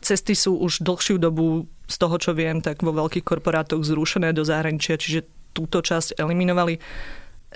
Cesty 0.00 0.32
sú 0.32 0.56
už 0.56 0.80
dlhšiu 0.80 1.20
dobu, 1.20 1.68
z 1.86 1.96
toho, 2.02 2.18
čo 2.18 2.34
viem, 2.34 2.58
tak 2.58 2.82
vo 2.82 2.90
veľkých 2.90 3.22
korporátoch 3.22 3.86
zrušené 3.86 4.34
do 4.34 4.42
zahraničia, 4.42 4.98
čiže 4.98 5.22
túto 5.54 5.80
časť 5.80 6.18
eliminovali 6.18 6.82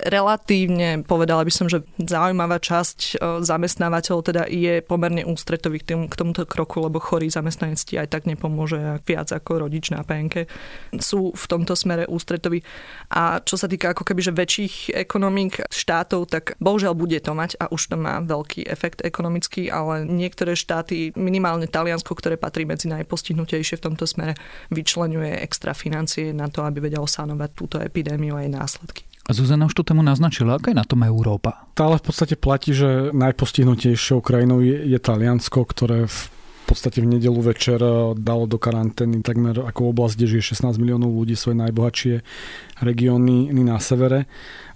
relatívne, 0.05 1.05
povedala 1.05 1.45
by 1.45 1.51
som, 1.53 1.69
že 1.69 1.85
zaujímavá 2.01 2.57
časť 2.57 2.99
e, 2.99 3.13
zamestnávateľov 3.45 4.21
teda 4.25 4.43
je 4.49 4.81
pomerne 4.81 5.21
ústretový 5.27 5.83
k, 5.83 5.93
tým, 5.93 6.01
k 6.09 6.15
tomuto 6.17 6.47
kroku, 6.49 6.81
lebo 6.81 6.97
chorý 6.97 7.29
zamestnanec 7.29 7.77
ti 7.77 7.95
aj 8.01 8.09
tak 8.09 8.23
nepomôže 8.25 9.05
viac 9.05 9.29
ako 9.29 9.67
rodič 9.67 9.93
na 9.93 10.01
PNK. 10.01 10.49
Sú 10.97 11.35
v 11.35 11.45
tomto 11.45 11.77
smere 11.77 12.09
ústretoví. 12.09 12.65
A 13.13 13.43
čo 13.45 13.59
sa 13.59 13.69
týka 13.69 13.93
ako 13.93 14.07
keby 14.07 14.21
že 14.25 14.33
väčších 14.33 14.75
ekonomík 14.95 15.67
štátov, 15.69 16.31
tak 16.31 16.57
bohužiaľ 16.57 16.97
bude 16.97 17.19
to 17.21 17.37
mať 17.37 17.59
a 17.61 17.69
už 17.69 17.93
to 17.93 17.95
má 17.99 18.23
veľký 18.23 18.65
efekt 18.65 19.05
ekonomický, 19.05 19.69
ale 19.69 20.07
niektoré 20.07 20.57
štáty, 20.57 21.13
minimálne 21.13 21.69
Taliansko, 21.69 22.15
ktoré 22.17 22.39
patrí 22.39 22.65
medzi 22.65 22.89
najpostihnutejšie 22.89 23.77
v 23.77 23.85
tomto 23.91 24.07
smere, 24.07 24.33
vyčlenuje 24.71 25.43
extra 25.43 25.75
financie 25.75 26.31
na 26.31 26.47
to, 26.47 26.63
aby 26.63 26.79
vedelo 26.79 27.05
sanovať 27.05 27.49
túto 27.53 27.77
epidémiu 27.77 28.39
a 28.39 28.47
jej 28.47 28.51
následky. 28.51 29.10
Zuzana 29.29 29.69
už 29.69 29.77
tú 29.77 29.83
tému 29.85 30.01
naznačila, 30.01 30.57
aká 30.57 30.73
je 30.73 30.81
na 30.81 30.87
tom 30.87 31.05
Európa? 31.05 31.69
Stále 31.77 32.01
v 32.01 32.05
podstate 32.09 32.35
platí, 32.39 32.73
že 32.73 33.13
najpostihnutejšou 33.13 34.19
krajinou 34.25 34.65
je, 34.65 34.81
je 34.89 34.97
Taliansko, 34.97 35.61
ktoré 35.61 36.09
v 36.09 36.21
podstate 36.65 37.03
v 37.03 37.19
nedelu 37.19 37.35
večer 37.43 37.83
eh, 37.83 38.15
dalo 38.15 38.47
do 38.47 38.55
karantény 38.55 39.19
takmer 39.19 39.59
ako 39.59 39.91
oblasť, 39.91 40.15
kde 40.15 40.27
žije 40.39 40.55
16 40.55 40.79
miliónov 40.79 41.11
ľudí, 41.11 41.35
svoje 41.35 41.59
najbohatšie 41.59 42.15
regióny 42.81 43.53
na 43.53 43.77
severe 43.77 44.25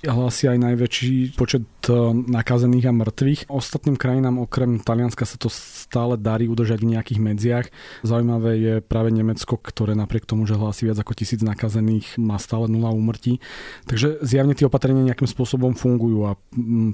hlási 0.09 0.49
aj 0.49 0.57
najväčší 0.61 1.37
počet 1.37 1.65
e, 1.89 1.93
nakazených 2.13 2.89
a 2.89 2.93
mŕtvych. 2.93 3.41
Ostatným 3.49 3.97
krajinám 3.97 4.41
okrem 4.41 4.81
Talianska 4.81 5.25
sa 5.25 5.37
to 5.39 5.49
stále 5.49 6.17
darí 6.19 6.45
udržať 6.45 6.79
v 6.81 6.91
nejakých 6.97 7.19
medziach. 7.21 7.67
Zaujímavé 8.05 8.51
je 8.59 8.73
práve 8.85 9.09
Nemecko, 9.13 9.57
ktoré 9.57 9.97
napriek 9.97 10.29
tomu, 10.29 10.45
že 10.45 10.57
hlási 10.57 10.89
viac 10.89 11.01
ako 11.01 11.17
tisíc 11.17 11.41
nakazených, 11.41 12.17
má 12.21 12.37
stále 12.37 12.69
nula 12.69 12.93
úmrtí. 12.93 13.41
Takže 13.89 14.21
zjavne 14.21 14.53
tie 14.53 14.67
opatrenia 14.69 15.13
nejakým 15.13 15.29
spôsobom 15.29 15.73
fungujú 15.73 16.29
a 16.29 16.37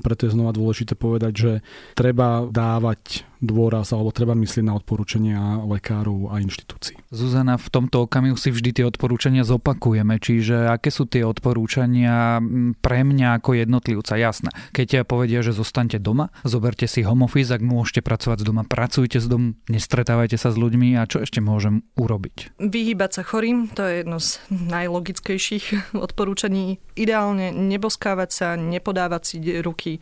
preto 0.04 0.28
je 0.28 0.36
znova 0.36 0.56
dôležité 0.56 0.96
povedať, 0.96 1.34
že 1.34 1.52
treba 1.96 2.48
dávať 2.48 3.28
dôraz 3.42 3.90
alebo 3.90 4.14
treba 4.14 4.38
myslieť 4.38 4.62
na 4.62 4.78
odporúčania 4.78 5.42
lekárov 5.66 6.30
a 6.30 6.38
inštitúcií. 6.46 7.02
Zuzana, 7.10 7.58
v 7.58 7.68
tomto 7.74 8.06
okamihu 8.06 8.38
si 8.38 8.54
vždy 8.54 8.70
tie 8.70 8.86
odporúčania 8.86 9.42
zopakujeme, 9.42 10.22
čiže 10.22 10.70
aké 10.70 10.94
sú 10.94 11.01
tie 11.08 11.24
odporúčania 11.26 12.42
pre 12.82 13.02
mňa 13.06 13.42
ako 13.42 13.58
jednotlivca, 13.58 14.18
jasné. 14.18 14.50
Keď 14.74 15.04
povedia, 15.06 15.42
že 15.46 15.56
zostaňte 15.56 16.02
doma, 16.02 16.34
zoberte 16.46 16.86
si 16.86 17.06
home 17.06 17.26
office, 17.26 17.54
ak 17.54 17.64
môžete 17.64 18.02
pracovať 18.06 18.42
z 18.42 18.46
doma, 18.48 18.64
pracujte 18.66 19.18
z 19.22 19.28
domu, 19.28 19.48
nestretávajte 19.68 20.38
sa 20.38 20.50
s 20.54 20.58
ľuďmi 20.58 20.98
a 20.98 21.08
čo 21.08 21.22
ešte 21.22 21.40
môžem 21.44 21.86
urobiť? 21.98 22.58
Vyhýbať 22.62 23.12
sa 23.20 23.24
chorým, 23.24 23.72
to 23.72 23.86
je 23.86 24.04
jedno 24.04 24.18
z 24.18 24.42
najlogickejších 24.50 25.94
odporúčaní. 26.06 26.82
Ideálne 26.98 27.54
neboskávať 27.54 28.30
sa, 28.30 28.48
nepodávať 28.60 29.22
si 29.24 29.38
ruky, 29.62 30.02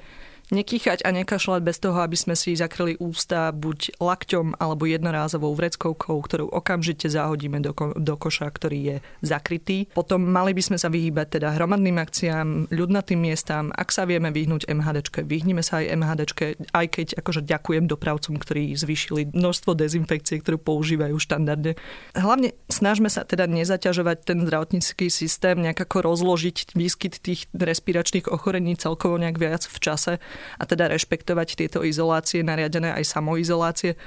Nekýchať 0.50 1.06
a 1.06 1.14
nekašľať 1.14 1.62
bez 1.62 1.78
toho, 1.78 2.02
aby 2.02 2.18
sme 2.18 2.34
si 2.34 2.58
zakryli 2.58 2.98
ústa 2.98 3.54
buď 3.54 4.02
lakťom 4.02 4.58
alebo 4.58 4.90
jednorázovou 4.90 5.54
vreckovkou, 5.54 6.18
ktorú 6.18 6.50
okamžite 6.50 7.06
zahodíme 7.06 7.62
do, 7.62 7.78
ko- 7.78 7.94
do 7.94 8.18
koša, 8.18 8.50
ktorý 8.50 8.80
je 8.82 8.96
zakrytý. 9.22 9.86
Potom 9.94 10.26
mali 10.26 10.58
by 10.58 10.64
sme 10.66 10.78
sa 10.82 10.90
vyhýbať 10.90 11.38
teda 11.38 11.54
hromadným 11.54 12.02
akciám, 12.02 12.74
ľudnatým 12.74 13.22
miestam. 13.22 13.70
Ak 13.78 13.94
sa 13.94 14.10
vieme 14.10 14.34
vyhnúť 14.34 14.66
MHDčke, 14.66 15.22
vyhnime 15.22 15.62
sa 15.62 15.86
aj 15.86 15.94
MHDčke, 15.94 16.46
aj 16.74 16.86
keď 16.98 17.08
akože 17.22 17.46
ďakujem 17.46 17.86
dopravcom, 17.86 18.42
ktorí 18.42 18.74
zvýšili 18.74 19.30
množstvo 19.30 19.78
dezinfekcie, 19.78 20.42
ktorú 20.42 20.58
používajú 20.58 21.14
štandardne. 21.22 21.78
Hlavne 22.18 22.58
snažme 22.74 23.14
sa 23.14 23.22
teda 23.22 23.46
nezaťažovať 23.46 24.18
ten 24.26 24.42
zdravotnícky 24.42 25.14
systém, 25.14 25.62
nejak 25.62 25.86
ako 25.86 26.10
rozložiť 26.10 26.74
výskyt 26.74 27.22
tých 27.22 27.46
respiračných 27.54 28.26
ochorení 28.34 28.74
celkovo 28.74 29.22
nejak 29.22 29.38
viac 29.38 29.62
v 29.70 29.78
čase 29.78 30.18
a 30.58 30.64
teda 30.64 30.92
rešpektovať 30.92 31.60
tieto 31.60 31.84
izolácie, 31.84 32.46
nariadené 32.46 32.94
aj 32.96 33.06
samoizolácie. 33.08 34.00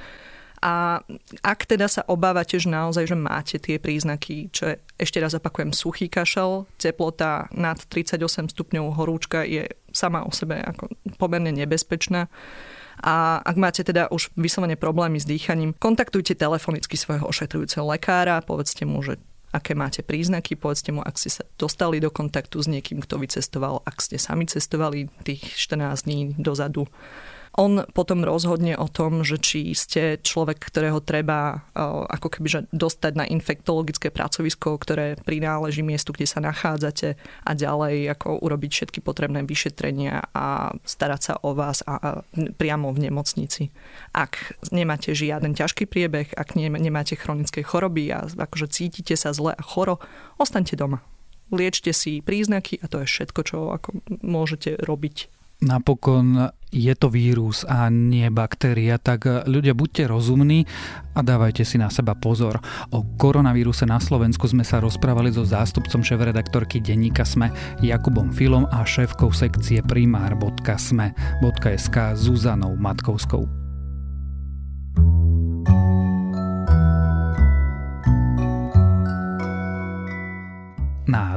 A 0.63 1.03
ak 1.43 1.67
teda 1.67 1.91
sa 1.91 2.07
obávate, 2.07 2.55
že 2.55 2.71
naozaj, 2.71 3.11
že 3.11 3.19
máte 3.19 3.59
tie 3.59 3.75
príznaky, 3.83 4.47
čo 4.47 4.71
je, 4.71 4.75
ešte 4.95 5.19
raz 5.19 5.35
opakujem, 5.35 5.75
suchý 5.75 6.07
kašel, 6.07 6.63
teplota 6.79 7.51
nad 7.51 7.75
38 7.75 8.47
stupňov 8.47 8.95
horúčka 8.95 9.43
je 9.43 9.67
sama 9.91 10.23
o 10.23 10.31
sebe 10.31 10.63
ako 10.63 10.87
pomerne 11.19 11.51
nebezpečná. 11.51 12.31
A 13.03 13.43
ak 13.43 13.59
máte 13.59 13.83
teda 13.83 14.07
už 14.07 14.31
vyslovene 14.39 14.79
problémy 14.79 15.19
s 15.19 15.27
dýchaním, 15.27 15.75
kontaktujte 15.75 16.39
telefonicky 16.39 16.95
svojho 16.95 17.27
ošetrujúceho 17.27 17.83
lekára, 17.83 18.39
povedzte 18.39 18.87
mu, 18.87 19.03
že 19.03 19.19
aké 19.53 19.77
máte 19.77 20.01
príznaky, 20.01 20.57
povedzte 20.57 20.89
mu, 20.89 21.05
ak 21.05 21.15
ste 21.21 21.29
sa 21.29 21.43
dostali 21.61 22.01
do 22.01 22.09
kontaktu 22.09 22.57
s 22.57 22.67
niekým, 22.67 23.05
kto 23.05 23.21
vycestoval, 23.21 23.85
ak 23.85 24.01
ste 24.01 24.17
sami 24.17 24.49
cestovali 24.49 25.07
tých 25.21 25.45
14 25.45 26.09
dní 26.09 26.19
dozadu. 26.41 26.89
On 27.53 27.85
potom 27.93 28.25
rozhodne 28.25 28.73
o 28.73 28.89
tom, 28.89 29.21
že 29.21 29.37
či 29.37 29.77
ste 29.77 30.17
človek, 30.17 30.57
ktorého 30.57 30.97
treba 31.05 31.61
ako 32.09 32.27
keby 32.33 32.47
že 32.49 32.61
dostať 32.73 33.13
na 33.13 33.25
infektologické 33.29 34.09
pracovisko, 34.09 34.73
ktoré 34.81 35.21
prináleží 35.21 35.85
miestu, 35.85 36.17
kde 36.17 36.25
sa 36.25 36.41
nachádzate 36.41 37.13
a 37.45 37.51
ďalej 37.53 38.09
ako 38.17 38.41
urobiť 38.41 38.71
všetky 38.73 38.99
potrebné 39.05 39.45
vyšetrenia 39.45 40.33
a 40.33 40.73
starať 40.81 41.21
sa 41.21 41.33
o 41.45 41.53
vás 41.53 41.85
a, 41.85 41.93
a 42.01 42.09
priamo 42.57 42.89
v 42.89 43.05
nemocnici. 43.05 43.69
Ak 44.17 44.57
nemáte 44.73 45.13
žiaden 45.13 45.53
ťažký 45.53 45.85
priebeh, 45.85 46.33
ak 46.33 46.57
nemáte 46.57 47.13
chronické 47.13 47.61
choroby 47.61 48.09
a 48.17 48.25
akože 48.33 48.65
cítite 48.73 49.13
sa 49.13 49.29
zle 49.29 49.53
a 49.53 49.61
choro, 49.61 50.01
ostaňte 50.41 50.73
doma. 50.73 51.05
Liečte 51.53 51.93
si 51.93 52.25
príznaky 52.25 52.81
a 52.81 52.89
to 52.89 53.05
je 53.05 53.07
všetko, 53.13 53.39
čo 53.45 53.57
ako 53.77 54.01
môžete 54.25 54.81
robiť 54.81 55.42
napokon 55.63 56.51
je 56.73 56.89
to 56.97 57.13
vírus 57.13 57.61
a 57.69 57.85
nie 57.93 58.25
baktéria, 58.33 58.97
tak 58.97 59.29
ľudia 59.45 59.77
buďte 59.77 60.09
rozumní 60.09 60.65
a 61.13 61.21
dávajte 61.21 61.61
si 61.61 61.77
na 61.77 61.93
seba 61.93 62.17
pozor. 62.17 62.57
O 62.89 63.05
koronavíruse 63.21 63.85
na 63.85 64.01
Slovensku 64.01 64.49
sme 64.49 64.65
sa 64.65 64.81
rozprávali 64.81 65.29
so 65.29 65.45
zástupcom 65.45 66.01
šéf-redaktorky 66.01 66.81
denníka 66.81 67.21
Sme 67.23 67.53
Jakubom 67.79 68.33
Filom 68.33 68.65
a 68.73 68.81
šéfkou 68.81 69.29
sekcie 69.29 69.85
primár.sme.sk 69.85 71.97
Zuzanou 72.17 72.73
Matkovskou. 72.73 73.62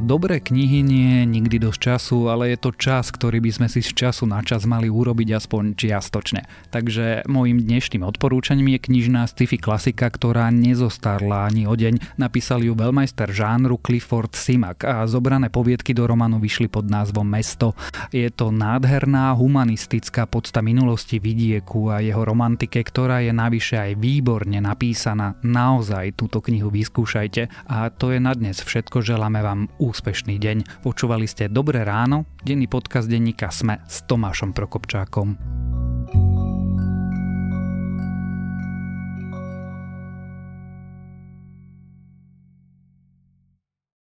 Dobré 0.06 0.38
knihy 0.38 0.86
nie 0.86 1.08
je 1.20 1.24
nikdy 1.26 1.56
dosť 1.58 1.80
času, 1.82 2.30
ale 2.30 2.54
je 2.54 2.58
to 2.62 2.70
čas, 2.70 3.10
ktorý 3.10 3.42
by 3.42 3.50
sme 3.50 3.66
si 3.66 3.82
z 3.82 3.90
času 3.90 4.30
na 4.30 4.38
čas 4.46 4.62
mali 4.62 4.86
urobiť 4.86 5.34
aspoň 5.34 5.74
čiastočne. 5.74 6.46
Takže 6.70 7.26
môjim 7.26 7.58
dnešným 7.58 8.06
odporúčaním 8.06 8.78
je 8.78 8.86
knižná 8.86 9.26
sci-fi 9.26 9.58
klasika, 9.58 10.06
ktorá 10.06 10.54
nezostarla 10.54 11.50
ani 11.50 11.66
o 11.66 11.74
deň. 11.74 12.22
Napísal 12.22 12.62
ju 12.62 12.78
veľmajster 12.78 13.34
žánru 13.34 13.82
Clifford 13.82 14.30
Simak 14.38 14.86
a 14.86 15.02
zobrané 15.10 15.50
poviedky 15.50 15.90
do 15.90 16.06
románu 16.06 16.38
vyšli 16.38 16.70
pod 16.70 16.86
názvom 16.86 17.26
Mesto. 17.26 17.74
Je 18.14 18.30
to 18.30 18.54
nádherná 18.54 19.34
humanistická 19.34 20.30
podsta 20.30 20.62
minulosti 20.62 21.18
vidieku 21.18 21.90
a 21.90 21.98
jeho 21.98 22.22
romantike, 22.22 22.78
ktorá 22.78 23.26
je 23.26 23.34
navyše 23.34 23.74
aj 23.74 23.98
výborne 23.98 24.62
napísaná. 24.62 25.34
Naozaj 25.42 26.14
túto 26.14 26.38
knihu 26.46 26.70
vyskúšajte 26.70 27.66
a 27.66 27.90
to 27.90 28.14
je 28.14 28.22
na 28.22 28.30
dnes 28.38 28.62
všetko. 28.62 29.02
Želáme 29.02 29.42
vám 29.42 29.66
úspešný 29.96 30.36
deň. 30.36 30.84
Počúvali 30.84 31.24
ste 31.24 31.48
Dobré 31.48 31.80
ráno, 31.80 32.28
denný 32.44 32.68
podcast 32.68 33.08
denníka 33.08 33.48
Sme 33.48 33.80
s 33.88 34.04
Tomášom 34.04 34.52
Prokopčákom. 34.52 35.65